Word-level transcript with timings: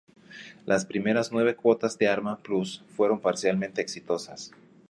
Las 0.65 0.85
primeras 0.87 1.31
nueve 1.31 1.55
cuotas 1.55 1.95
de 1.99 2.07
Arma 2.07 2.39
Plus 2.39 2.83
fueron 2.95 3.19
parcialmente 3.21 3.81
exitosas. 3.83 4.49